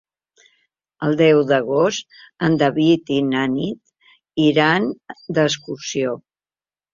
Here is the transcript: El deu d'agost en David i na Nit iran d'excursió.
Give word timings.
El 1.07 1.11
deu 1.17 1.41
d'agost 1.51 2.17
en 2.47 2.55
David 2.63 3.11
i 3.17 3.19
na 3.27 3.43
Nit 3.53 4.43
iran 4.47 4.89
d'excursió. 5.39 6.17